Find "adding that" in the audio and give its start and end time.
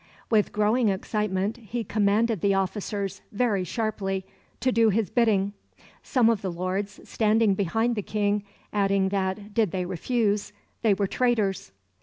8.73-9.53